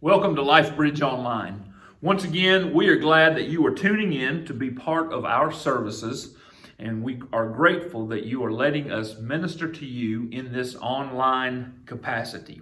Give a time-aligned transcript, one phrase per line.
[0.00, 1.72] Welcome to LifeBridge Online.
[2.02, 5.50] Once again, we are glad that you are tuning in to be part of our
[5.50, 6.36] services,
[6.78, 11.80] and we are grateful that you are letting us minister to you in this online
[11.86, 12.60] capacity.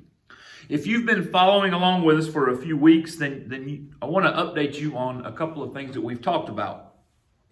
[0.68, 4.06] If you've been following along with us for a few weeks, then, then you, I
[4.06, 6.94] want to update you on a couple of things that we've talked about.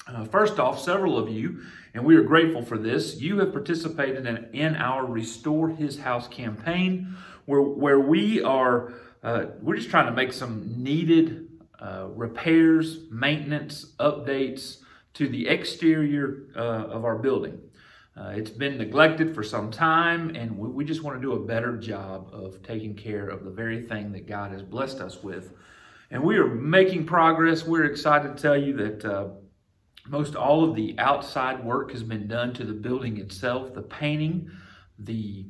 [0.07, 1.63] Uh, first off, several of you,
[1.95, 6.29] and we are grateful for this, you have participated in, in our Restore His House
[6.29, 7.17] campaign,
[7.47, 8.93] where, where we are
[9.23, 11.49] uh, we're just trying to make some needed
[11.81, 14.79] uh, repairs, maintenance, updates
[15.15, 17.59] to the exterior uh, of our building.
[18.17, 21.47] Uh, it's been neglected for some time, and we, we, just want to do a
[21.47, 25.53] better job of taking care of the very thing that God has blessed us with.
[26.11, 27.65] And we are making progress.
[27.65, 29.29] We're excited to tell you that uh,
[30.09, 34.51] most all of the outside work has been done to the building itself the painting,
[34.99, 35.47] the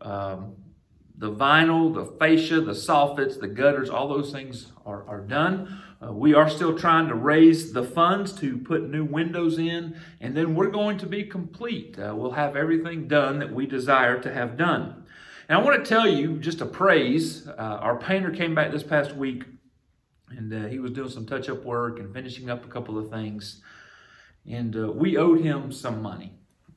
[0.00, 0.56] um,
[1.18, 5.82] the vinyl, the fascia, the soffits, the gutters, all those things are, are done.
[6.00, 10.36] Uh, we are still trying to raise the funds to put new windows in, and
[10.36, 11.98] then we're going to be complete.
[11.98, 15.04] Uh, we'll have everything done that we desire to have done.
[15.48, 17.48] And I want to tell you just a praise.
[17.48, 19.42] Uh, our painter came back this past week,
[20.28, 23.10] and uh, he was doing some touch up work and finishing up a couple of
[23.10, 23.60] things.
[24.48, 26.32] And uh, we owed him some money.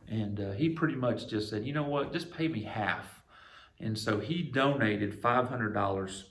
[0.09, 3.20] And uh, he pretty much just said, you know what, just pay me half
[3.81, 6.23] and so he donated $500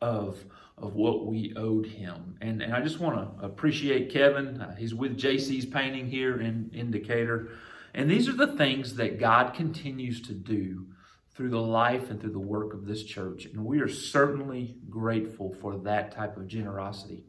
[0.00, 0.44] of,
[0.78, 2.36] of what we owed him.
[2.40, 4.60] And, and I just want to appreciate Kevin.
[4.60, 7.50] Uh, he's with JC's Painting here in, in Decatur.
[7.94, 10.86] And these are the things that God continues to do
[11.34, 13.46] through the life and through the work of this church.
[13.46, 17.24] And we are certainly grateful for that type of generosity.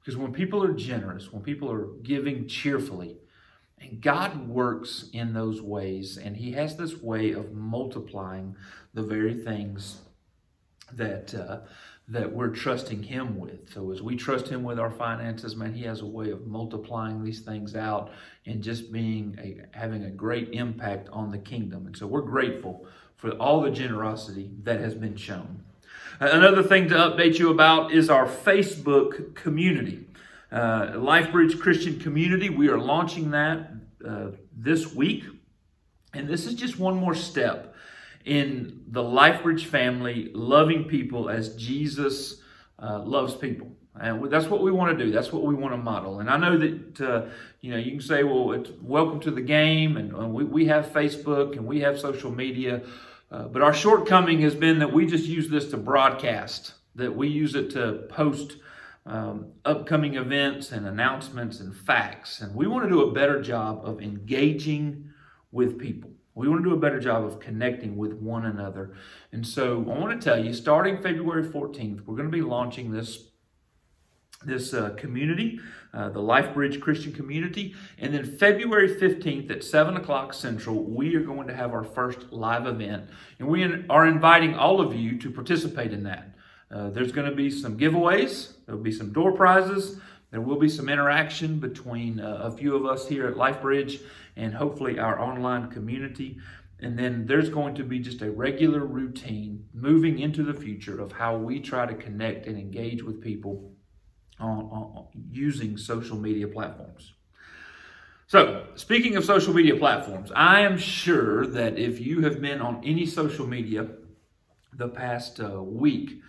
[0.00, 3.18] Because when people are generous, when people are giving cheerfully,
[3.82, 8.56] and God works in those ways, and He has this way of multiplying
[8.94, 10.00] the very things
[10.92, 11.60] that uh,
[12.08, 13.72] that we're trusting Him with.
[13.72, 17.24] So as we trust Him with our finances, man, He has a way of multiplying
[17.24, 18.10] these things out
[18.46, 21.86] and just being a, having a great impact on the kingdom.
[21.86, 25.64] And so we're grateful for all the generosity that has been shown.
[26.20, 30.06] Another thing to update you about is our Facebook community.
[30.52, 33.70] Uh, LifeBridge Christian Community, we are launching that
[34.06, 35.24] uh, this week.
[36.12, 37.74] And this is just one more step
[38.26, 42.42] in the LifeBridge family loving people as Jesus
[42.78, 43.72] uh, loves people.
[43.94, 45.10] And that's what we want to do.
[45.10, 46.20] That's what we want to model.
[46.20, 47.30] And I know that, uh,
[47.62, 49.96] you know, you can say, well, welcome to the game.
[49.96, 52.82] And, and we, we have Facebook and we have social media.
[53.30, 57.28] Uh, but our shortcoming has been that we just use this to broadcast, that we
[57.28, 58.56] use it to post
[59.04, 62.40] um, upcoming events and announcements and facts.
[62.40, 65.10] And we want to do a better job of engaging
[65.50, 66.10] with people.
[66.34, 68.94] We want to do a better job of connecting with one another.
[69.32, 72.90] And so I want to tell you, starting February 14th, we're going to be launching
[72.90, 73.28] this
[74.44, 75.60] this uh, community,
[75.94, 77.74] uh, the LifeBridge Christian Community.
[77.98, 82.32] And then February 15th at 7 o'clock Central, we are going to have our first
[82.32, 83.08] live event.
[83.38, 86.34] And we are inviting all of you to participate in that.
[86.72, 90.00] Uh, there's going to be some giveaways, there'll be some door prizes,
[90.30, 94.00] there will be some interaction between uh, a few of us here at LifeBridge
[94.36, 96.38] and hopefully our online community.
[96.80, 101.12] And then there's going to be just a regular routine moving into the future of
[101.12, 103.72] how we try to connect and engage with people
[104.40, 107.12] on, on, using social media platforms.
[108.26, 112.82] So, speaking of social media platforms, I am sure that if you have been on
[112.82, 113.88] any social media
[114.72, 116.22] the past uh, week,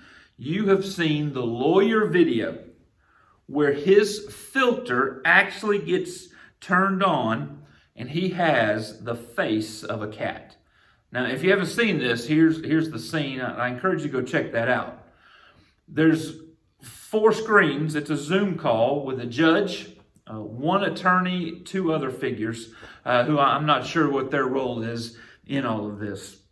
[0.44, 2.59] you have seen the lawyer video
[3.46, 6.28] where his filter actually gets
[6.59, 7.64] turned on
[7.96, 10.58] and he has the face of a cat.
[11.12, 13.40] Now, if you haven't seen this, here's, here's the scene.
[13.40, 15.08] I, I encourage you to go check that out.
[15.88, 16.40] There's
[16.82, 17.96] four screens.
[17.96, 19.96] It's a Zoom call with a judge,
[20.28, 22.74] uh, one attorney, two other figures
[23.06, 26.43] uh, who I'm not sure what their role is in all of this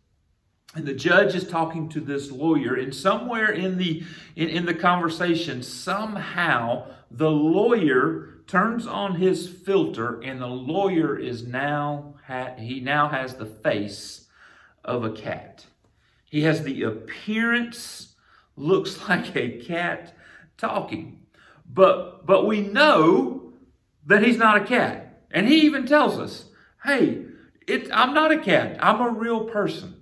[0.74, 4.02] and the judge is talking to this lawyer and somewhere in the
[4.36, 11.46] in, in the conversation somehow the lawyer turns on his filter and the lawyer is
[11.46, 14.28] now ha- he now has the face
[14.84, 15.66] of a cat.
[16.24, 18.14] He has the appearance
[18.56, 20.14] looks like a cat
[20.56, 21.20] talking.
[21.66, 23.52] But but we know
[24.06, 25.22] that he's not a cat.
[25.30, 26.46] And he even tells us
[26.84, 27.26] hey
[27.66, 28.78] it, i'm not a cat.
[28.80, 30.01] I'm a real person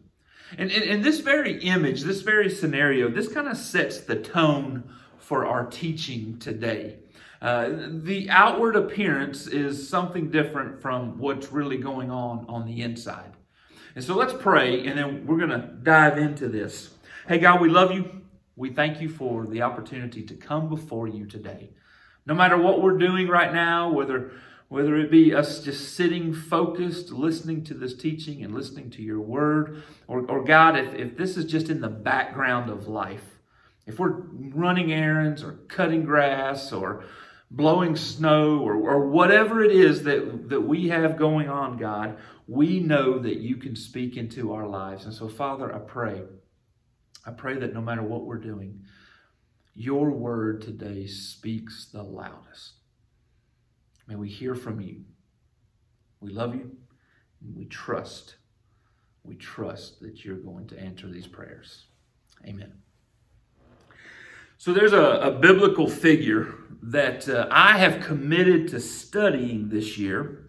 [0.59, 5.47] and in this very image, this very scenario, this kind of sets the tone for
[5.47, 6.99] our teaching today.
[7.41, 7.71] Uh,
[8.03, 13.33] the outward appearance is something different from what's really going on on the inside.
[13.95, 16.91] And so let's pray, and then we're going to dive into this.
[17.27, 18.23] Hey, God, we love you.
[18.57, 21.71] We thank you for the opportunity to come before you today.
[22.27, 24.33] No matter what we're doing right now, whether
[24.71, 29.19] whether it be us just sitting focused, listening to this teaching and listening to your
[29.21, 33.41] word, or, or God, if, if this is just in the background of life,
[33.85, 34.23] if we're
[34.55, 37.05] running errands or cutting grass or
[37.51, 42.17] blowing snow or, or whatever it is that, that we have going on, God,
[42.47, 45.05] we know that you can speak into our lives.
[45.05, 46.23] And so, Father, I pray,
[47.27, 48.85] I pray that no matter what we're doing,
[49.75, 52.75] your word today speaks the loudest.
[54.11, 55.05] May we hear from you.
[56.19, 56.73] We love you.
[57.41, 58.35] And we trust.
[59.23, 61.85] We trust that you're going to answer these prayers.
[62.45, 62.73] Amen.
[64.59, 70.45] So there's a, a biblical figure that uh, I have committed to studying this year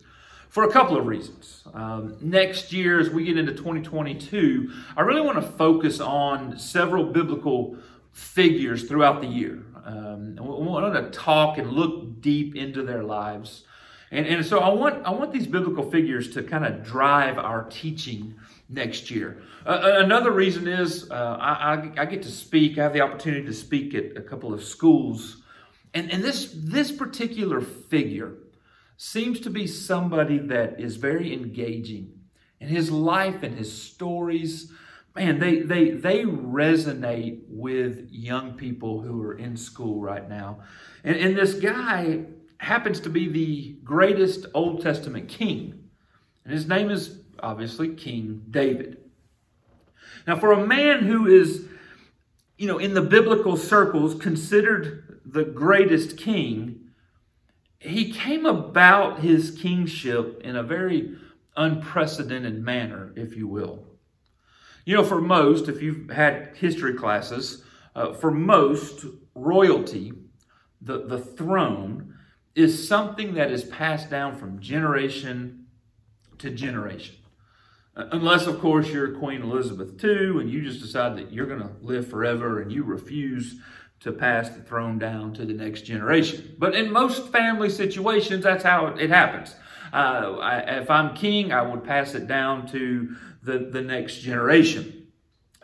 [0.49, 1.61] for a couple of reasons.
[1.71, 7.05] Um, next year, as we get into 2022, I really want to focus on several
[7.05, 7.77] biblical
[8.11, 9.63] figures throughout the year.
[9.85, 13.63] Um, we want to talk and look deep into their lives.
[14.11, 17.63] And, and so I want, I want these biblical figures to kind of drive our
[17.63, 18.35] teaching
[18.69, 19.41] next year.
[19.65, 23.53] Uh, another reason is uh, I, I, get to speak, I have the opportunity to
[23.53, 25.43] speak at a couple of schools.
[25.93, 28.33] And, and this, this particular figure
[28.97, 32.11] seems to be somebody that is very engaging.
[32.59, 34.71] And his life and his stories
[35.15, 40.59] man, they, they, they resonate with young people who are in school right now.
[41.03, 42.25] And, and this guy
[42.57, 45.89] happens to be the greatest Old Testament king.
[46.45, 48.97] And his name is obviously King David.
[50.27, 51.65] Now, for a man who is,
[52.57, 56.89] you know, in the biblical circles considered the greatest king,
[57.79, 61.15] he came about his kingship in a very
[61.57, 63.90] unprecedented manner, if you will.
[64.85, 67.63] You know, for most, if you've had history classes,
[67.95, 69.05] uh, for most,
[69.35, 70.13] royalty,
[70.81, 72.15] the, the throne,
[72.55, 75.65] is something that is passed down from generation
[76.39, 77.15] to generation.
[77.95, 81.61] Uh, unless, of course, you're Queen Elizabeth II and you just decide that you're going
[81.61, 83.55] to live forever and you refuse
[83.99, 86.55] to pass the throne down to the next generation.
[86.57, 89.55] But in most family situations, that's how it happens.
[89.93, 95.07] Uh, I, if I'm king, I would pass it down to the, the next generation.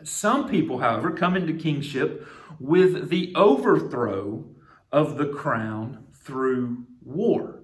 [0.04, 2.26] Some people, however, come into kingship
[2.60, 4.44] with the overthrow
[4.92, 7.60] of the crown through war.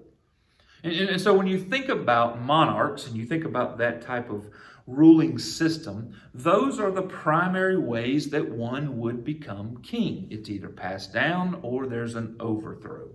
[0.83, 4.49] And, and, so when you think about monarchs and you think about that type of
[4.85, 10.27] ruling system, those are the primary ways that one would become king.
[10.29, 13.09] It's either passed down or there's an overthrow.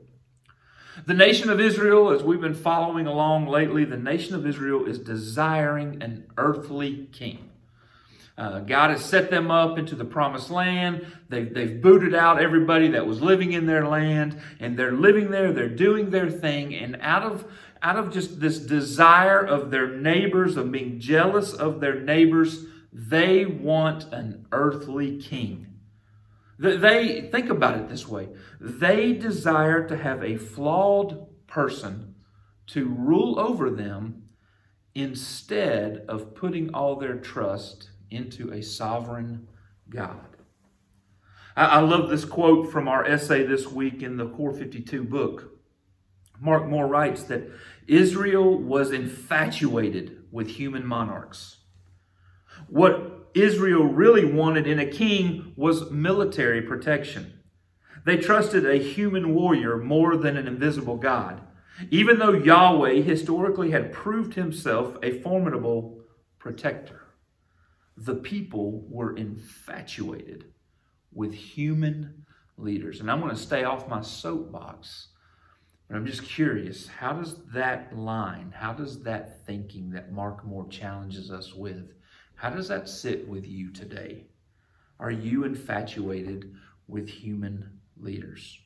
[1.06, 4.98] The nation of Israel, as we've been following along lately, the nation of Israel is
[4.98, 7.50] desiring an earthly king.
[8.36, 11.06] Uh, God has set them up into the promised land.
[11.28, 15.52] They've, they've booted out everybody that was living in their land, and they're living there,
[15.52, 17.44] they're doing their thing, and out of,
[17.82, 23.46] out of just this desire of their neighbors, of being jealous of their neighbors, they
[23.46, 25.69] want an earthly king.
[26.60, 28.28] They think about it this way.
[28.60, 32.16] They desire to have a flawed person
[32.66, 34.24] to rule over them
[34.94, 39.48] instead of putting all their trust into a sovereign
[39.88, 40.36] God.
[41.56, 45.58] I, love this quote from our essay this week in the Core 52 book.
[46.40, 47.50] Mark Moore writes that
[47.86, 51.56] Israel was infatuated with human monarchs.
[52.68, 57.40] What Israel really wanted in a king was military protection.
[58.04, 61.42] They trusted a human warrior more than an invisible God,
[61.90, 66.00] even though Yahweh historically had proved himself a formidable
[66.38, 67.02] protector.
[67.96, 70.46] The people were infatuated
[71.12, 72.24] with human
[72.56, 73.00] leaders.
[73.00, 75.08] And I'm going to stay off my soapbox,
[75.88, 80.68] but I'm just curious how does that line, how does that thinking that Mark Moore
[80.68, 81.92] challenges us with,
[82.40, 84.24] how does that sit with you today?
[84.98, 86.54] Are you infatuated
[86.88, 88.58] with human leaders?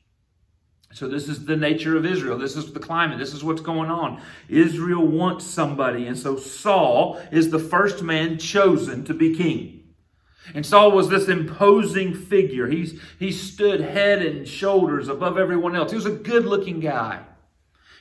[0.93, 2.37] So, this is the nature of Israel.
[2.37, 3.19] This is the climate.
[3.19, 4.21] This is what's going on.
[4.47, 6.07] Israel wants somebody.
[6.07, 9.83] And so, Saul is the first man chosen to be king.
[10.53, 12.67] And Saul was this imposing figure.
[12.67, 15.91] He's, he stood head and shoulders above everyone else.
[15.91, 17.25] He was a good looking guy.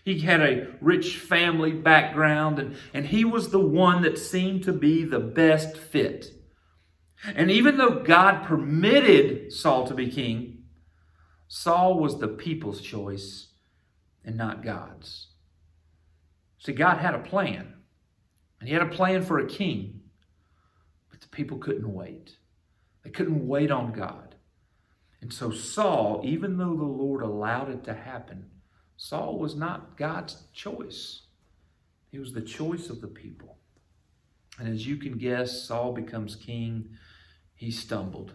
[0.05, 4.73] He had a rich family background, and, and he was the one that seemed to
[4.73, 6.27] be the best fit.
[7.35, 10.65] And even though God permitted Saul to be king,
[11.49, 13.49] Saul was the people's choice
[14.23, 15.29] and not God's.
[16.59, 17.73] See, God had a plan,
[18.61, 20.03] and He had a plan for a king,
[21.11, 22.37] but the people couldn't wait.
[23.05, 24.35] They couldn't wait on God.
[25.23, 28.51] And so, Saul, even though the Lord allowed it to happen,
[28.97, 31.23] Saul was not God's choice.
[32.11, 33.59] He was the choice of the people.
[34.59, 36.91] And as you can guess, Saul becomes king.
[37.55, 38.33] He stumbled.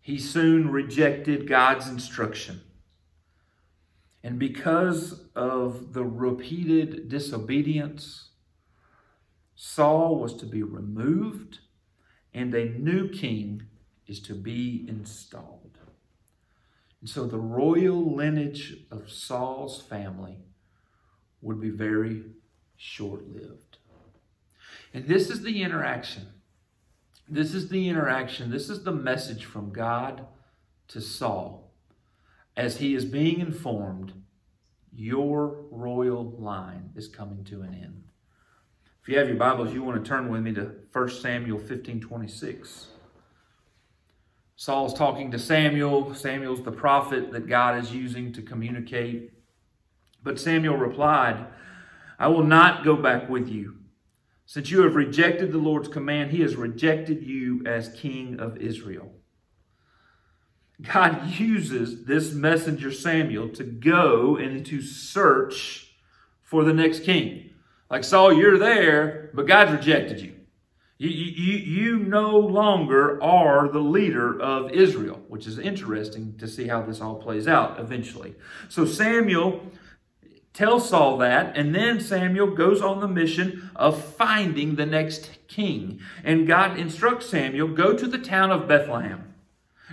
[0.00, 2.60] He soon rejected God's instruction.
[4.22, 8.30] And because of the repeated disobedience,
[9.54, 11.60] Saul was to be removed
[12.34, 13.62] and a new king
[14.06, 15.65] is to be installed.
[17.06, 20.38] And so the royal lineage of Saul's family
[21.40, 22.24] would be very
[22.74, 23.78] short lived.
[24.92, 26.26] And this is the interaction.
[27.28, 28.50] This is the interaction.
[28.50, 30.26] This is the message from God
[30.88, 31.70] to Saul
[32.56, 34.12] as he is being informed
[34.92, 38.02] your royal line is coming to an end.
[39.00, 42.00] If you have your Bibles, you want to turn with me to 1 Samuel 15
[42.00, 42.88] 26.
[44.56, 46.14] Saul's talking to Samuel.
[46.14, 49.32] Samuel's the prophet that God is using to communicate.
[50.22, 51.46] But Samuel replied,
[52.18, 53.76] I will not go back with you.
[54.46, 59.12] Since you have rejected the Lord's command, he has rejected you as king of Israel.
[60.80, 65.94] God uses this messenger Samuel to go and to search
[66.42, 67.50] for the next king.
[67.90, 70.35] Like Saul, you're there, but God's rejected you.
[70.98, 76.68] You, you, you no longer are the leader of Israel, which is interesting to see
[76.68, 78.34] how this all plays out eventually.
[78.70, 79.60] So Samuel
[80.54, 86.00] tells Saul that, and then Samuel goes on the mission of finding the next king.
[86.24, 89.34] And God instructs Samuel go to the town of Bethlehem,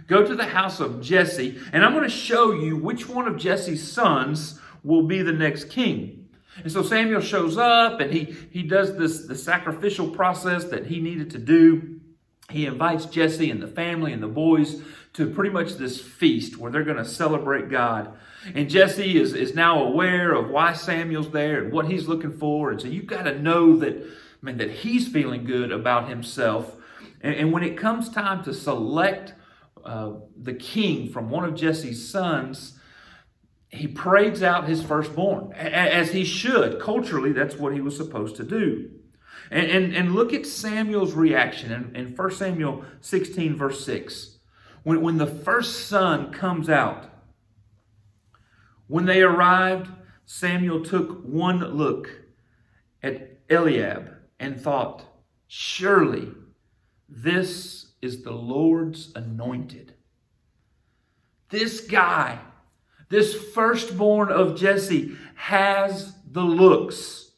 [0.07, 3.35] go to the house of Jesse, and I'm going to show you which one of
[3.35, 6.22] Jesse's sons will be the next king.
[6.61, 10.99] And so Samuel shows up and he, he does this the sacrificial process that he
[10.99, 11.99] needed to do.
[12.49, 14.81] He invites Jesse and the family and the boys
[15.13, 18.13] to pretty much this feast where they're going to celebrate God.
[18.53, 22.71] And Jesse is, is now aware of why Samuel's there and what he's looking for.
[22.71, 26.75] And so you've got to know that, I mean, that he's feeling good about himself.
[27.21, 29.33] And, and when it comes time to select
[29.85, 32.79] uh, the king from one of Jesse's sons,
[33.73, 36.79] he parades out his firstborn, as he should.
[36.79, 38.89] Culturally, that's what he was supposed to do.
[39.49, 44.37] And, and, and look at Samuel's reaction in, in 1 Samuel 16, verse 6.
[44.83, 47.09] When, when the first son comes out,
[48.87, 49.89] when they arrived,
[50.25, 52.09] Samuel took one look
[53.01, 55.05] at Eliab and thought,
[55.47, 56.31] Surely
[57.09, 59.93] this is the Lord's anointed.
[61.49, 62.39] This guy
[63.13, 67.29] this firstborn of Jesse has the looks.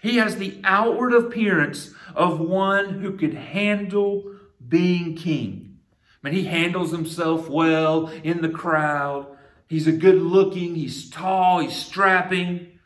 [0.00, 4.36] He has the outward appearance of one who could handle
[4.68, 5.80] being king.
[6.22, 9.26] I mean, he handles himself well in the crowd.
[9.66, 12.78] He's a good looking, he's tall, he's strapping.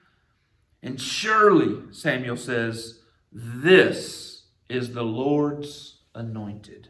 [0.83, 6.89] And surely, Samuel says, this is the Lord's anointed.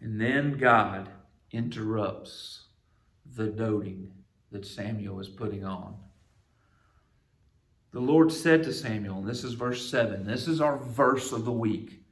[0.00, 1.08] And then God
[1.50, 2.67] interrupts
[3.36, 4.10] the doting
[4.50, 5.96] that Samuel is putting on.
[7.92, 11.44] The Lord said to Samuel, and this is verse 7, this is our verse of
[11.44, 12.02] the week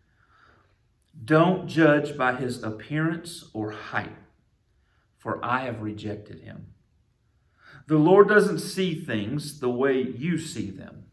[1.25, 4.17] Don't judge by his appearance or height,
[5.19, 6.67] for I have rejected him.
[7.87, 11.05] The Lord doesn't see things the way you see them.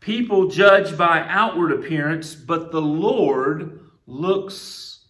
[0.00, 5.06] People judge by outward appearance, but the Lord looks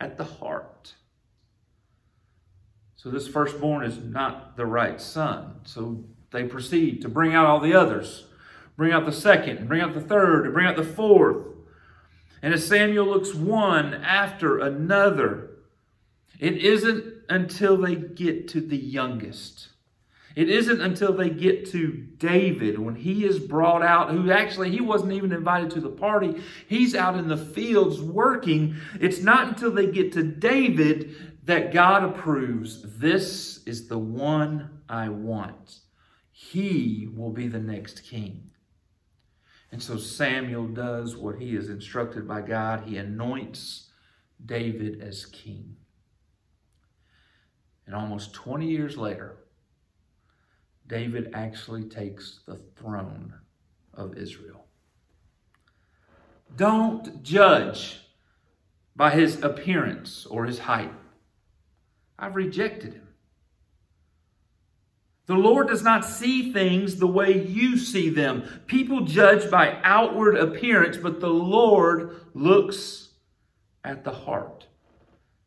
[0.00, 0.59] at the heart.
[3.02, 5.60] So this firstborn is not the right son.
[5.64, 8.26] So they proceed to bring out all the others,
[8.76, 11.46] bring out the second, and bring out the third, and bring out the fourth.
[12.42, 15.48] And as Samuel looks one after another,
[16.38, 19.68] it isn't until they get to the youngest.
[20.36, 21.88] It isn't until they get to
[22.18, 26.40] David when he is brought out, who actually he wasn't even invited to the party.
[26.68, 28.76] He's out in the fields working.
[29.00, 32.80] It's not until they get to David that God approves.
[33.00, 35.80] This is the one I want.
[36.30, 38.50] He will be the next king.
[39.72, 42.84] And so Samuel does what he is instructed by God.
[42.86, 43.90] He anoints
[44.46, 45.74] David as king.
[47.84, 49.38] And almost 20 years later,
[50.86, 53.34] David actually takes the throne
[53.92, 54.66] of Israel.
[56.54, 58.02] Don't judge
[58.94, 60.92] by his appearance or his height.
[62.20, 63.08] I've rejected him.
[65.26, 68.62] The Lord does not see things the way you see them.
[68.66, 73.10] People judge by outward appearance, but the Lord looks
[73.84, 74.66] at the heart.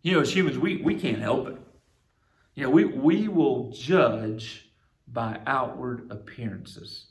[0.02, 1.58] You know, as humans, we, we can't help it.
[2.56, 4.70] You know, we, we will judge
[5.08, 7.08] by outward appearances.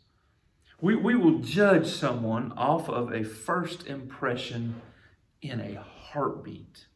[0.80, 4.80] We, we will judge someone off of a first impression
[5.42, 6.86] in a heartbeat.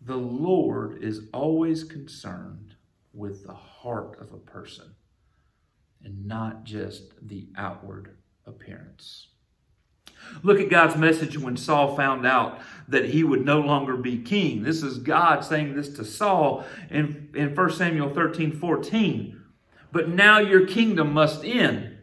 [0.00, 2.74] The Lord is always concerned
[3.12, 4.94] with the heart of a person
[6.02, 8.16] and not just the outward
[8.46, 9.28] appearance.
[10.42, 14.62] Look at God's message when Saul found out that he would no longer be king.
[14.62, 19.40] This is God saying this to Saul in, in 1 Samuel 13 14.
[19.92, 21.96] But now your kingdom must end,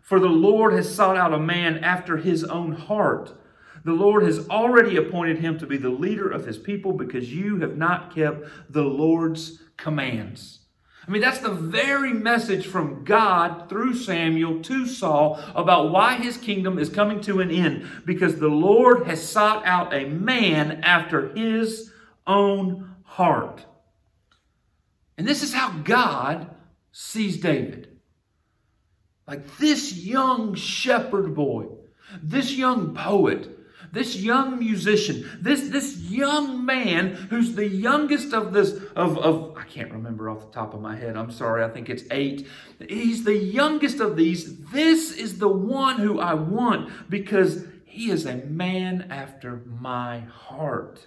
[0.00, 3.38] for the Lord has sought out a man after his own heart.
[3.86, 7.60] The Lord has already appointed him to be the leader of his people because you
[7.60, 10.58] have not kept the Lord's commands.
[11.06, 16.36] I mean, that's the very message from God through Samuel to Saul about why his
[16.36, 17.88] kingdom is coming to an end.
[18.04, 21.92] Because the Lord has sought out a man after his
[22.26, 23.64] own heart.
[25.16, 26.50] And this is how God
[26.90, 28.00] sees David.
[29.28, 31.66] Like this young shepherd boy,
[32.20, 33.55] this young poet,
[33.92, 39.64] this young musician, this, this young man who's the youngest of this, of, of, I
[39.64, 41.16] can't remember off the top of my head.
[41.16, 41.64] I'm sorry.
[41.64, 42.46] I think it's eight.
[42.88, 44.58] He's the youngest of these.
[44.70, 51.06] This is the one who I want because he is a man after my heart.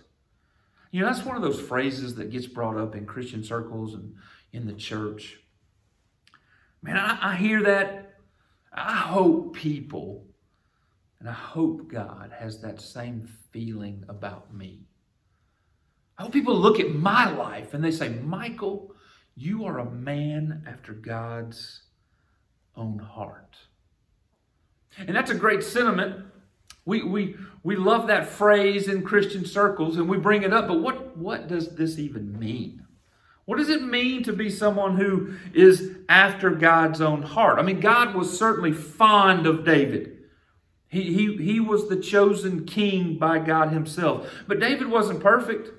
[0.91, 4.15] You know, that's one of those phrases that gets brought up in Christian circles and
[4.51, 5.39] in the church.
[6.81, 8.15] Man, I, I hear that.
[8.73, 10.28] I hope people
[11.19, 14.85] and I hope God has that same feeling about me.
[16.17, 18.93] I hope people look at my life and they say, Michael,
[19.35, 21.83] you are a man after God's
[22.75, 23.57] own heart.
[24.97, 26.25] And that's a great sentiment.
[26.85, 30.81] We, we, we love that phrase in Christian circles and we bring it up, but
[30.81, 32.85] what, what does this even mean?
[33.45, 37.59] What does it mean to be someone who is after God's own heart?
[37.59, 40.18] I mean, God was certainly fond of David.
[40.89, 44.27] He, he, he was the chosen king by God himself.
[44.47, 45.69] But David wasn't perfect.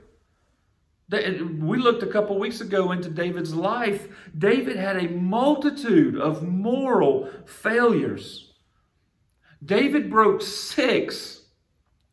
[1.11, 4.07] We looked a couple weeks ago into David's life.
[4.39, 8.53] David had a multitude of moral failures.
[9.65, 11.43] David broke six,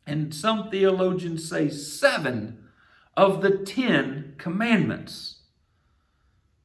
[0.04, 2.64] and some theologians say seven,
[3.16, 5.42] of the Ten Commandments.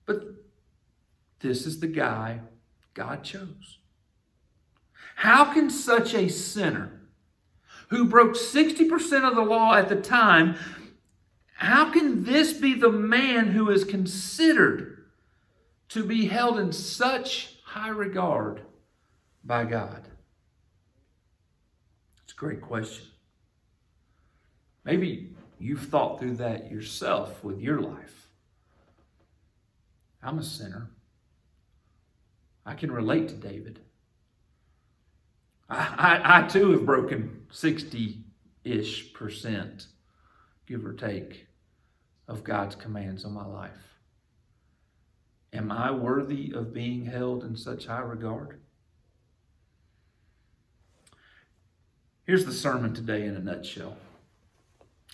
[0.07, 0.23] But
[1.41, 2.39] this is the guy
[2.95, 3.77] God chose.
[5.23, 6.99] How can such a sinner
[7.87, 10.57] who broke 60% of the law at the time,
[11.53, 15.05] how can this be the man who is considered
[15.87, 18.63] to be held in such high regard
[19.45, 20.09] by God?
[22.25, 23.05] It's a great question.
[24.83, 28.27] Maybe you've thought through that yourself with your life.
[30.21, 30.89] I'm a sinner.
[32.65, 33.79] I can relate to David.
[35.73, 38.23] I, I, too have broken 60
[38.63, 39.87] ish percent,
[40.67, 41.47] give or take,
[42.27, 43.97] of God's commands on my life.
[45.51, 48.59] Am I worthy of being held in such high regard?
[52.25, 53.97] Here's the sermon today in a nutshell.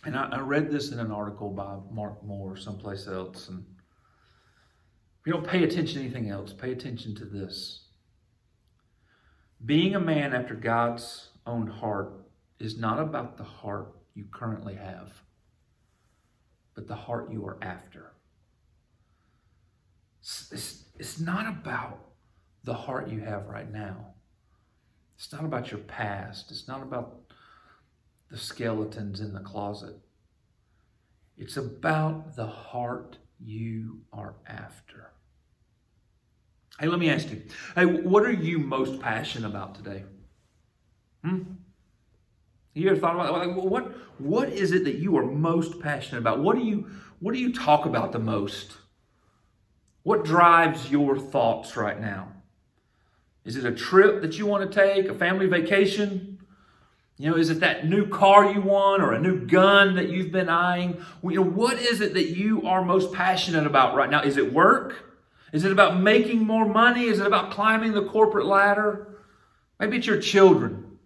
[0.05, 3.49] And I, I read this in an article by Mark Moore someplace else.
[3.49, 3.65] And
[5.19, 7.88] if you don't pay attention to anything else, pay attention to this.
[9.65, 12.13] Being a man after God's own heart
[12.59, 15.21] is not about the heart you currently have,
[16.75, 18.13] but the heart you are after.
[20.21, 21.99] It's, it's not about
[22.63, 24.13] the heart you have right now.
[25.17, 26.51] It's not about your past.
[26.51, 27.19] It's not about
[28.31, 29.95] the skeletons in the closet.
[31.37, 35.11] It's about the heart you are after.
[36.79, 37.41] Hey, let me ask you.
[37.75, 40.05] Hey, what are you most passionate about today?
[41.23, 41.41] Hmm?
[42.73, 43.93] You ever thought about like, what?
[44.19, 46.39] What is it that you are most passionate about?
[46.39, 46.87] What do you
[47.19, 48.77] What do you talk about the most?
[50.03, 52.29] What drives your thoughts right now?
[53.43, 56.39] Is it a trip that you want to take, a family vacation?
[57.17, 60.31] You know, is it that new car you want or a new gun that you've
[60.31, 61.03] been eyeing?
[61.21, 64.21] You know, what is it that you are most passionate about right now?
[64.21, 65.08] Is it work?
[65.51, 67.05] Is it about making more money?
[67.05, 69.19] Is it about climbing the corporate ladder?
[69.79, 70.97] Maybe it's your children.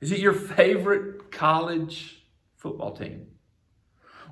[0.00, 2.24] Is it your favorite college
[2.56, 3.26] football team?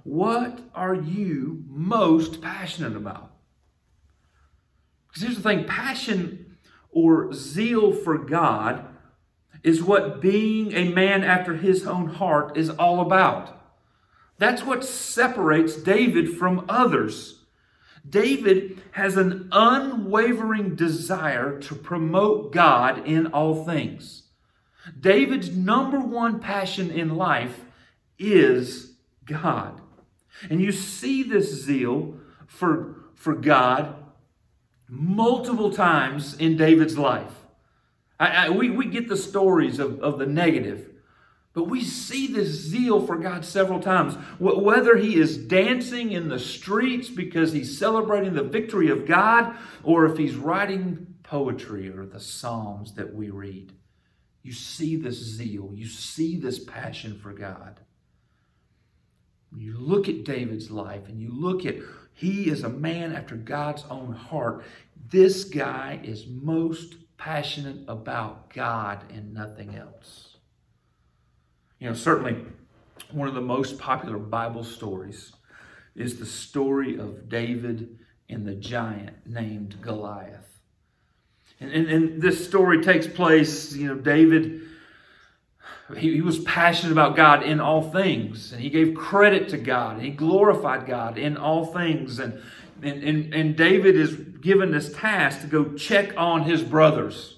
[0.05, 3.33] What are you most passionate about?
[5.09, 6.57] Because here's the thing passion
[6.91, 8.87] or zeal for God
[9.63, 13.55] is what being a man after his own heart is all about.
[14.39, 17.38] That's what separates David from others.
[18.09, 24.25] David has an unwavering desire to promote God in all things.
[24.99, 27.61] David's number one passion in life
[28.19, 29.81] is God.
[30.51, 32.15] And you see this zeal
[32.47, 33.95] for, for God
[34.89, 37.33] multiple times in David's life.
[38.19, 40.91] I, I, we, we get the stories of, of the negative,
[41.59, 44.15] but we see this zeal for God several times.
[44.39, 50.07] Whether he is dancing in the streets because he's celebrating the victory of God, or
[50.07, 53.73] if he's writing poetry or the Psalms that we read,
[54.45, 57.81] you see this zeal, you see this passion for God.
[59.53, 61.75] You look at David's life and you look at
[62.15, 64.65] he is a man after God's own heart.
[65.11, 70.28] This guy is most passionate about God and nothing else.
[71.79, 72.37] You know, certainly
[73.11, 75.33] one of the most popular Bible stories
[75.95, 80.59] is the story of David and the giant named Goliath.
[81.61, 84.63] And, and, and this story takes place, you know, David
[85.97, 89.97] he, he was passionate about God in all things, and he gave credit to God,
[89.97, 92.19] and he glorified God in all things.
[92.19, 92.41] And,
[92.83, 97.37] and, and, and David is given this task to go check on his brothers.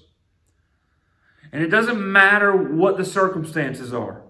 [1.51, 4.21] And it doesn't matter what the circumstances are,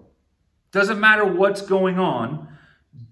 [0.72, 2.48] doesn't matter what's going on.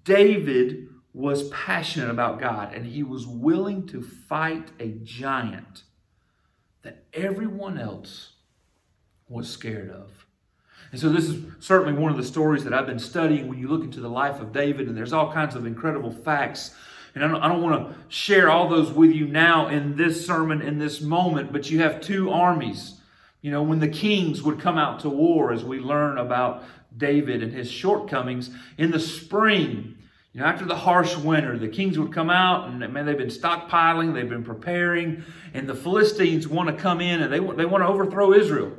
[0.03, 5.83] David was passionate about God and he was willing to fight a giant
[6.83, 8.33] that everyone else
[9.29, 10.25] was scared of.
[10.91, 13.67] And so this is certainly one of the stories that I've been studying when you
[13.67, 16.75] look into the life of David, and there's all kinds of incredible facts.
[17.15, 20.61] And I don't, don't want to share all those with you now in this sermon,
[20.61, 22.99] in this moment, but you have two armies.
[23.41, 26.63] You know, when the kings would come out to war, as we learn about
[26.97, 29.97] David and his shortcomings, in the spring,
[30.33, 33.27] you know, after the harsh winter, the kings would come out and man, they've been
[33.27, 35.23] stockpiling, they've been preparing,
[35.53, 38.71] and the Philistines want to come in and they they want to overthrow Israel.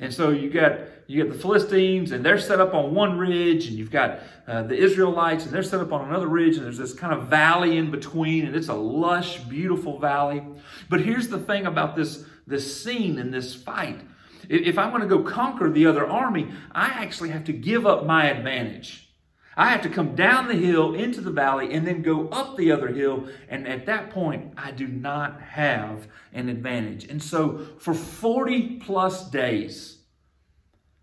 [0.00, 3.66] And so you got you got the Philistines, and they're set up on one ridge,
[3.66, 6.78] and you've got uh, the Israelites, and they're set up on another ridge, and there's
[6.78, 10.44] this kind of valley in between, and it's a lush, beautiful valley.
[10.88, 14.00] But here's the thing about this this scene and this fight:
[14.48, 18.06] if I'm going to go conquer the other army, I actually have to give up
[18.06, 19.08] my advantage.
[19.56, 22.70] I have to come down the hill into the valley and then go up the
[22.70, 23.28] other hill.
[23.48, 27.04] And at that point, I do not have an advantage.
[27.06, 29.98] And so for 40 plus days,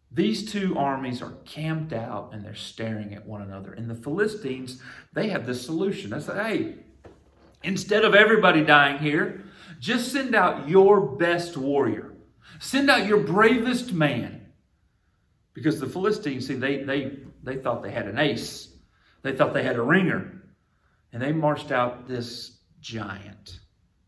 [0.10, 3.73] these two armies are camped out and they're staring at one another.
[3.73, 4.81] And the Philistines,
[5.12, 6.12] they have this solution.
[6.12, 6.75] They say, hey,
[7.62, 9.43] instead of everybody dying here,
[9.81, 12.14] just send out your best warrior.
[12.60, 14.41] Send out your bravest man.
[15.54, 18.70] Because the Philistines, see, they, they they thought they had an ace.
[19.22, 20.41] They thought they had a ringer.
[21.13, 23.60] And they marched out this giant,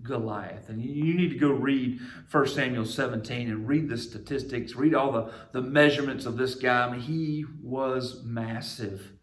[0.02, 0.68] Goliath.
[0.70, 5.12] And you need to go read 1 Samuel 17 and read the statistics, read all
[5.12, 6.88] the, the measurements of this guy.
[6.88, 9.14] I mean, he was massive.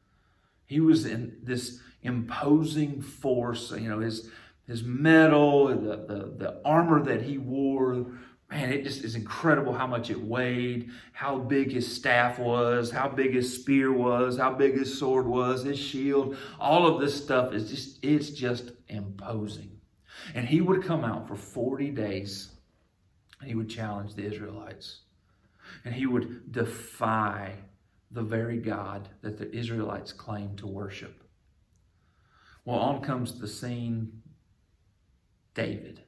[0.65, 3.71] He was in this imposing force.
[3.73, 4.31] You know, his
[4.67, 8.07] his metal, the, the, the armor that he wore,
[8.51, 13.09] man, it just is incredible how much it weighed, how big his staff was, how
[13.09, 16.37] big his spear was, how big his sword was, his shield.
[16.59, 19.81] All of this stuff is just, it's just imposing.
[20.35, 22.51] And he would come out for 40 days
[23.41, 25.01] and he would challenge the Israelites.
[25.85, 27.53] And he would defy
[28.11, 31.25] the very God that the Israelites claimed to worship.
[32.65, 34.23] Well, on comes the scene
[35.55, 36.03] David.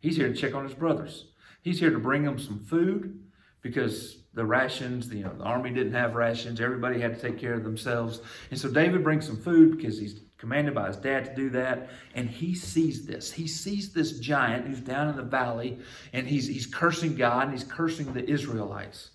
[0.00, 1.26] He's here to check on his brothers.
[1.64, 3.18] He's here to bring them some food
[3.62, 6.60] because the rations, you know, the army didn't have rations.
[6.60, 8.20] Everybody had to take care of themselves.
[8.50, 11.88] And so David brings some food because he's commanded by his dad to do that.
[12.14, 13.32] And he sees this.
[13.32, 15.78] He sees this giant who's down in the valley
[16.12, 19.12] and he's, he's cursing God and he's cursing the Israelites.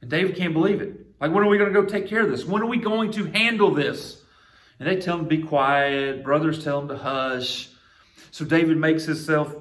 [0.00, 1.04] And David can't believe it.
[1.20, 2.44] Like, when are we going to go take care of this?
[2.44, 4.22] When are we going to handle this?
[4.78, 6.22] And they tell him to be quiet.
[6.22, 7.70] Brothers tell him to hush.
[8.30, 9.52] So David makes himself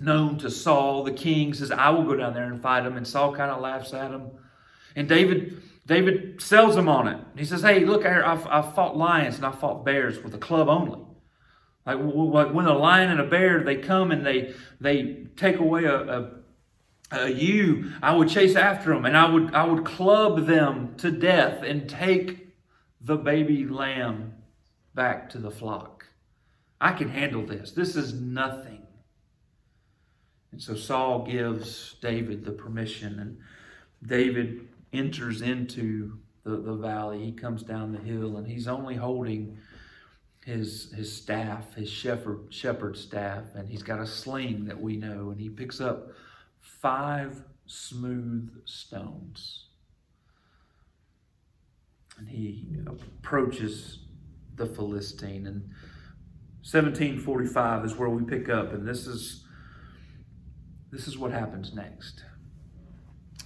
[0.00, 2.96] known to Saul, the king, says, I will go down there and fight him.
[2.96, 4.30] And Saul kind of laughs at him.
[4.96, 7.18] And David David sells him on it.
[7.36, 10.68] He says, Hey, look, I've, I've fought lions and I fought bears with a club
[10.68, 11.00] only.
[11.84, 15.96] Like, when a lion and a bear, they come and they, they take away a,
[15.96, 16.30] a,
[17.10, 21.10] a ewe, I would chase after them and I would, I would club them to
[21.10, 22.48] death and take
[23.00, 24.34] the baby lamb
[24.94, 26.06] back to the flock.
[26.80, 27.72] I can handle this.
[27.72, 28.79] This is nothing.
[30.52, 33.38] And so Saul gives David the permission, and
[34.08, 37.24] David enters into the, the valley.
[37.24, 39.58] He comes down the hill and he's only holding
[40.44, 45.30] his his staff, his shepherd shepherd staff, and he's got a sling that we know,
[45.30, 46.08] and he picks up
[46.60, 49.66] five smooth stones.
[52.18, 54.00] And he approaches
[54.56, 55.46] the Philistine.
[55.46, 55.62] And
[56.62, 59.44] 1745 is where we pick up, and this is
[60.90, 62.24] this is what happens next.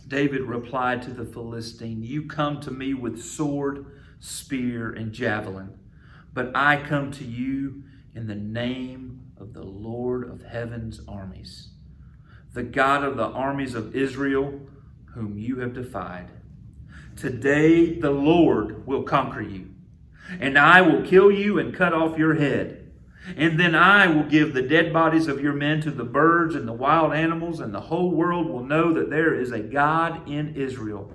[0.06, 3.86] David replied to the Philistine, You come to me with sword,
[4.20, 5.78] spear, and javelin,
[6.32, 11.68] but I come to you in the name of the Lord of heaven's armies,
[12.52, 14.60] the God of the armies of Israel,
[15.14, 16.30] whom you have defied.
[17.16, 19.70] Today the Lord will conquer you,
[20.40, 22.83] and I will kill you and cut off your head.
[23.36, 26.68] And then I will give the dead bodies of your men to the birds and
[26.68, 30.54] the wild animals, and the whole world will know that there is a God in
[30.54, 31.12] Israel.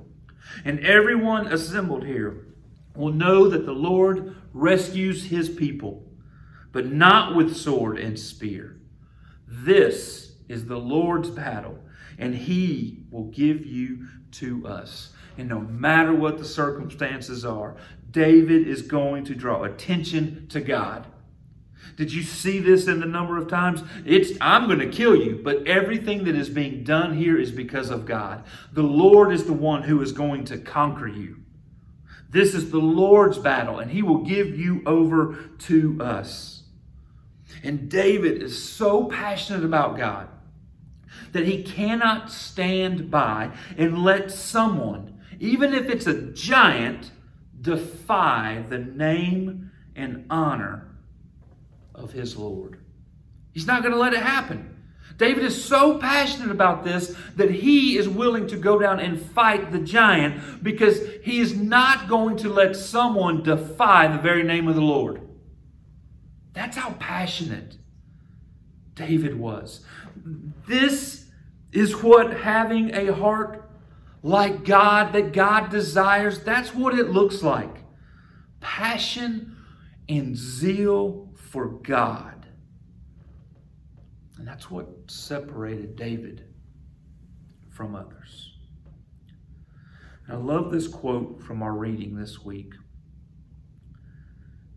[0.66, 2.48] And everyone assembled here
[2.96, 6.04] will know that the Lord rescues his people,
[6.72, 8.80] but not with sword and spear.
[9.48, 11.78] This is the Lord's battle,
[12.18, 15.14] and he will give you to us.
[15.38, 17.78] And no matter what the circumstances are,
[18.12, 21.06] David is going to draw attention to God.
[21.96, 23.84] Did you see this in the number of times?
[24.06, 27.90] It's I'm going to kill you, but everything that is being done here is because
[27.90, 28.44] of God.
[28.74, 31.38] The Lord is the one who is going to conquer you.
[32.30, 36.64] This is the Lord's battle, and He will give you over to us.
[37.64, 40.30] And David is so passionate about God
[41.32, 47.12] that he cannot stand by and let someone, even if it's a giant,
[47.62, 50.89] defy the name and honor
[52.00, 52.80] of his Lord.
[53.52, 54.78] He's not going to let it happen.
[55.18, 59.72] David is so passionate about this that he is willing to go down and fight
[59.72, 64.76] the giant because he is not going to let someone defy the very name of
[64.76, 65.22] the Lord.
[66.54, 67.78] That's how passionate
[68.96, 69.82] David was.
[70.68, 71.26] This
[71.74, 73.70] is what having a heart
[74.24, 77.84] like God, that God desires, that's what it looks like.
[78.60, 79.56] Passion
[80.08, 82.46] and zeal for God.
[84.38, 86.46] And that's what separated David
[87.70, 88.54] from others.
[90.26, 92.74] And I love this quote from our reading this week.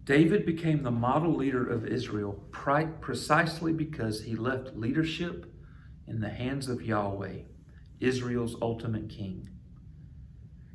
[0.05, 5.47] David became the model leader of Israel precisely because he left leadership
[6.09, 7.43] in the hands of Yahweh,
[8.01, 9.49] Israel's ultimate king.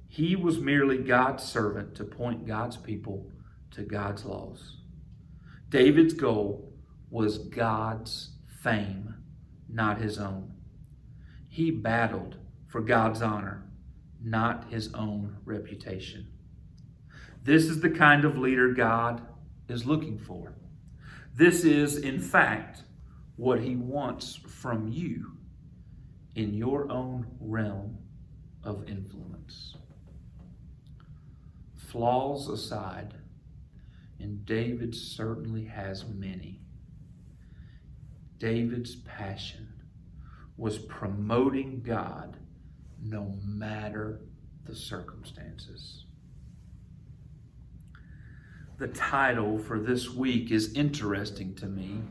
[0.07, 3.29] He was merely God's servant to point God's people
[3.71, 4.76] to God's laws.
[5.69, 6.73] David's goal
[7.09, 9.15] was God's fame,
[9.69, 10.53] not his own.
[11.49, 13.63] He battled for God's honor,
[14.23, 16.27] not his own reputation.
[17.43, 19.21] This is the kind of leader God
[19.67, 20.53] is looking for.
[21.35, 22.83] This is, in fact,
[23.35, 25.37] what he wants from you
[26.35, 27.97] in your own realm
[28.63, 29.75] of influence.
[31.75, 33.13] Flaws aside,
[34.19, 36.61] and David certainly has many.
[38.37, 39.67] David's passion
[40.57, 42.37] was promoting God
[43.01, 44.21] no matter
[44.65, 46.05] the circumstances.
[48.77, 52.01] The title for this week is interesting to me.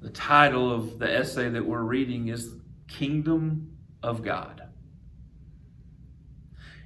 [0.00, 2.54] The title of the essay that we're reading is
[2.88, 4.67] Kingdom of God.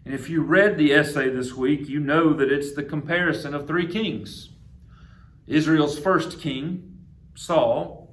[0.05, 3.67] And if you read the essay this week, you know that it's the comparison of
[3.67, 4.51] three kings
[5.47, 6.99] Israel's first king,
[7.35, 8.09] Saul,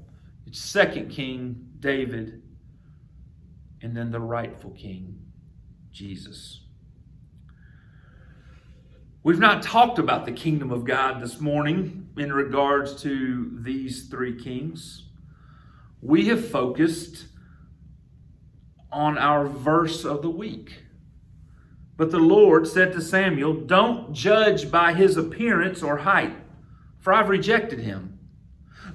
[0.45, 2.41] its second king, David,
[3.81, 5.19] and then the rightful king,
[5.91, 6.61] Jesus.
[9.21, 14.41] We've not talked about the kingdom of God this morning in regards to these three
[14.41, 15.03] kings.
[16.01, 17.25] We have focused
[18.91, 20.83] on our verse of the week.
[21.99, 26.33] But the Lord said to Samuel, Don't judge by his appearance or height,
[26.97, 28.17] for I've rejected him.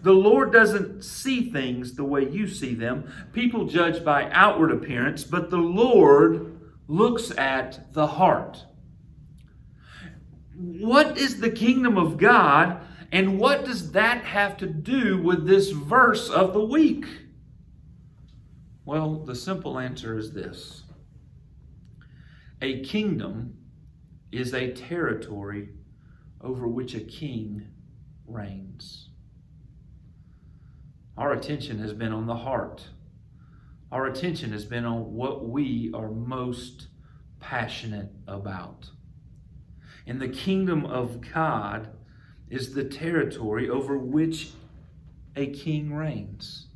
[0.00, 3.12] The Lord doesn't see things the way you see them.
[3.34, 8.64] People judge by outward appearance, but the Lord looks at the heart.
[10.56, 12.80] What is the kingdom of God,
[13.12, 17.04] and what does that have to do with this verse of the week?
[18.86, 20.83] Well, the simple answer is this
[22.60, 23.56] a kingdom
[24.30, 25.68] is a territory
[26.40, 27.68] over which a king
[28.26, 29.08] reigns.
[31.16, 32.88] Our attention has been on the heart.
[33.92, 36.88] Our attention has been on what we are most
[37.38, 38.90] passionate about.
[40.06, 41.90] And the kingdom of God
[42.50, 44.50] is the territory over which
[45.36, 46.66] a king reigns.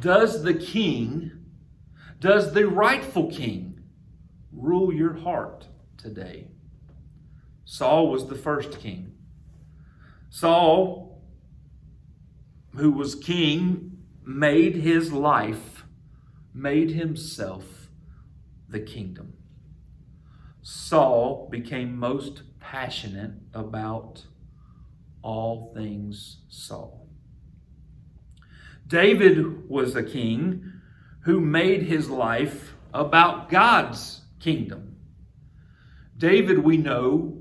[0.00, 1.32] Does the king,
[2.20, 3.69] does the rightful king
[4.60, 6.48] rule your heart today?
[7.64, 9.12] Saul was the first king.
[10.28, 11.22] Saul,
[12.76, 15.84] who was king, made his life,
[16.54, 17.88] made himself
[18.68, 19.34] the kingdom.
[20.62, 24.24] Saul became most passionate about
[25.22, 27.08] all things Saul.
[28.86, 30.72] David was a king
[31.20, 34.96] who made his life about God's kingdom.
[36.16, 37.38] David, we know,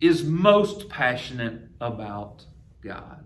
[0.00, 2.44] is most passionate about
[2.82, 3.24] God.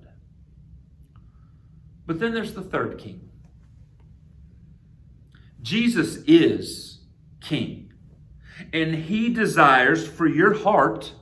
[2.06, 3.30] But then there's the third king.
[5.62, 7.00] Jesus is
[7.40, 7.92] king,
[8.72, 11.12] and he desires for your heart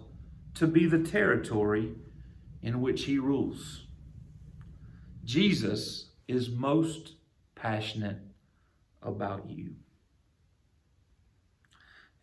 [0.54, 1.94] to be the territory
[2.62, 3.86] in which he rules.
[5.24, 7.14] Jesus is most
[7.54, 8.18] passionate
[9.02, 9.74] about you.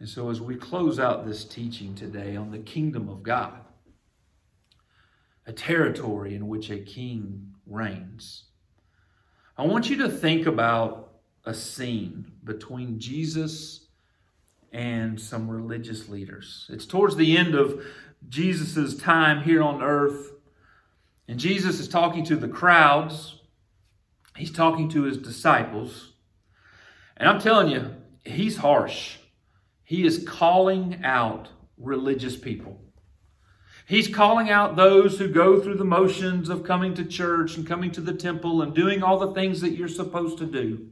[0.01, 3.59] And so, as we close out this teaching today on the kingdom of God,
[5.45, 8.45] a territory in which a king reigns,
[9.59, 13.89] I want you to think about a scene between Jesus
[14.73, 16.65] and some religious leaders.
[16.73, 17.85] It's towards the end of
[18.27, 20.31] Jesus' time here on earth,
[21.27, 23.35] and Jesus is talking to the crowds,
[24.35, 26.13] he's talking to his disciples.
[27.17, 27.93] And I'm telling you,
[28.25, 29.19] he's harsh.
[29.91, 32.79] He is calling out religious people.
[33.85, 37.91] He's calling out those who go through the motions of coming to church and coming
[37.91, 40.87] to the temple and doing all the things that you're supposed to do.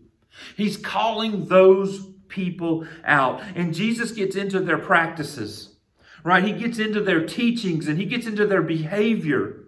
[0.57, 3.41] He's calling those people out.
[3.55, 5.77] And Jesus gets into their practices,
[6.25, 6.43] right?
[6.43, 9.63] He gets into their teachings and he gets into their behavior.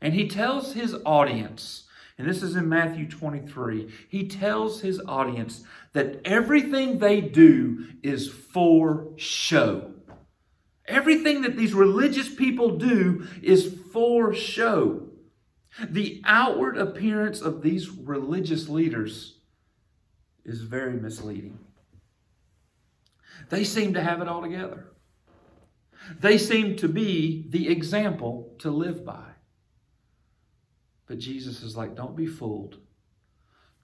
[0.00, 1.87] And he tells his audience,
[2.18, 8.28] and this is in Matthew 23, he tells his audience that everything they do is
[8.28, 9.92] for show.
[10.86, 15.08] Everything that these religious people do is for show.
[15.88, 19.38] The outward appearance of these religious leaders
[20.44, 21.58] is very misleading.
[23.48, 24.86] They seem to have it all together.
[26.18, 29.37] They seem to be the example to live by.
[31.08, 32.76] But Jesus is like, don't be fooled.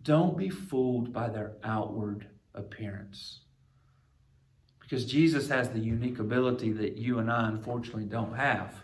[0.02, 3.40] Don't be fooled by their outward appearance.
[4.78, 8.74] Because Jesus has the unique ability that you and I unfortunately don't have.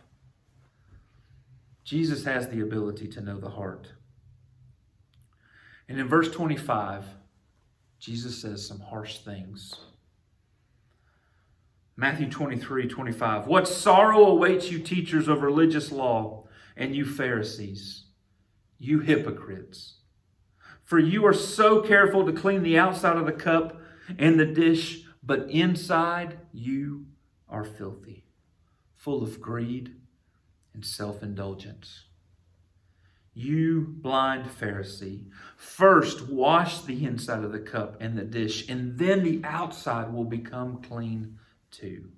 [1.84, 3.88] Jesus has the ability to know the heart.
[5.88, 7.04] And in verse 25,
[7.98, 9.74] Jesus says some harsh things.
[11.96, 13.46] Matthew 23 25.
[13.46, 18.04] What sorrow awaits you, teachers of religious law, and you Pharisees,
[18.80, 19.98] you hypocrites!
[20.82, 23.80] For you are so careful to clean the outside of the cup
[24.18, 27.06] and the dish, but inside you
[27.48, 28.24] are filthy,
[28.96, 29.94] full of greed
[30.74, 32.06] and self indulgence.
[33.34, 39.22] You blind Pharisee, first wash the inside of the cup and the dish, and then
[39.22, 41.38] the outside will become clean
[41.70, 42.10] too.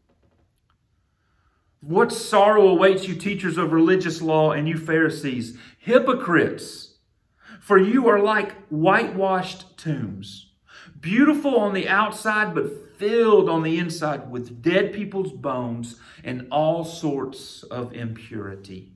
[1.82, 6.94] What sorrow awaits you, teachers of religious law, and you Pharisees, hypocrites!
[7.60, 10.52] For you are like whitewashed tombs,
[11.00, 16.84] beautiful on the outside, but filled on the inside with dead people's bones and all
[16.84, 18.92] sorts of impurity.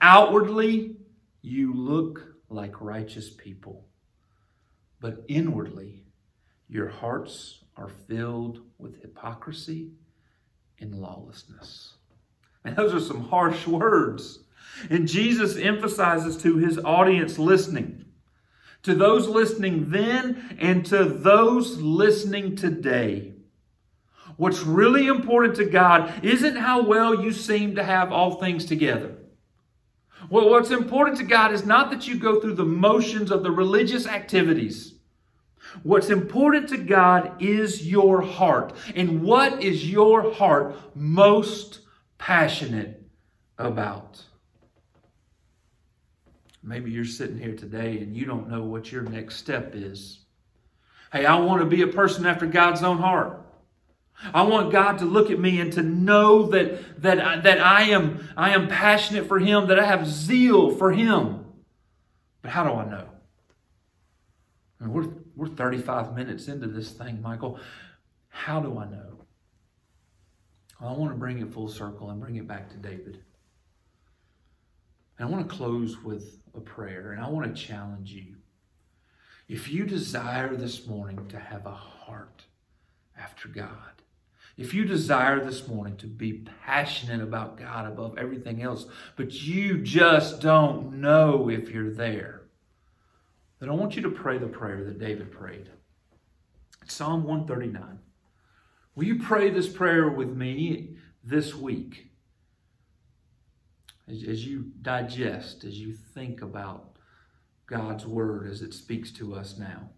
[0.00, 0.96] Outwardly,
[1.42, 3.86] you look like righteous people,
[5.00, 6.02] but inwardly,
[6.68, 9.92] your hearts are filled with hypocrisy
[10.80, 11.94] and lawlessness.
[12.64, 14.40] And those are some harsh words.
[14.90, 18.04] And Jesus emphasizes to his audience listening,
[18.82, 23.32] to those listening then and to those listening today.
[24.36, 29.16] What's really important to God isn't how well you seem to have all things together.
[30.30, 33.50] Well, what's important to God is not that you go through the motions of the
[33.50, 34.94] religious activities.
[35.82, 38.72] What's important to God is your heart.
[38.94, 41.80] And what is your heart most
[42.18, 43.02] passionate
[43.58, 44.22] about?
[46.62, 50.20] Maybe you're sitting here today and you don't know what your next step is.
[51.12, 53.44] Hey, I want to be a person after God's own heart.
[54.34, 57.82] I want God to look at me and to know that, that, I, that I,
[57.84, 61.44] am, I am passionate for Him, that I have zeal for Him.
[62.42, 63.08] But how do I know?
[64.80, 65.08] I mean, we're,
[65.38, 67.60] we're 35 minutes into this thing, Michael.
[68.28, 69.24] How do I know?
[70.80, 73.20] Well, I want to bring it full circle and bring it back to David.
[75.16, 78.34] And I want to close with a prayer, and I want to challenge you.
[79.48, 82.42] If you desire this morning to have a heart
[83.16, 84.02] after God,
[84.56, 89.78] if you desire this morning to be passionate about God above everything else, but you
[89.78, 92.37] just don't know if you're there,
[93.60, 95.68] then I want you to pray the prayer that David prayed.
[96.86, 97.98] Psalm 139.
[98.94, 102.10] Will you pray this prayer with me this week?
[104.08, 106.96] As, as you digest, as you think about
[107.66, 109.90] God's word as it speaks to us now.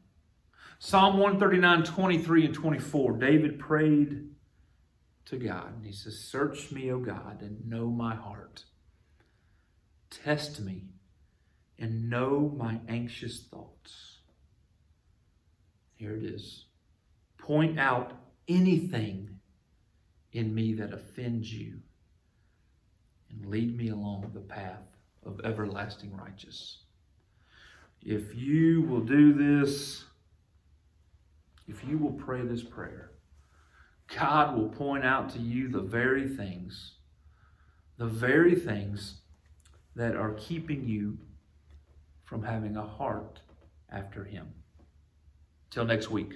[0.78, 4.30] Psalm 139, 23 and 24, David prayed
[5.26, 5.76] to God.
[5.76, 8.64] And he says, Search me, O God, and know my heart.
[10.10, 10.89] Test me
[11.80, 14.18] and know my anxious thoughts.
[15.96, 16.66] Here it is.
[17.38, 18.12] Point out
[18.48, 19.40] anything
[20.32, 21.80] in me that offends you
[23.30, 24.82] and lead me along the path
[25.24, 26.78] of everlasting righteousness.
[28.02, 30.04] If you will do this,
[31.66, 33.10] if you will pray this prayer,
[34.18, 36.94] God will point out to you the very things,
[37.98, 39.20] the very things
[39.94, 41.18] that are keeping you
[42.30, 43.40] from having a heart
[43.90, 44.46] after Him.
[45.68, 46.34] Till next week.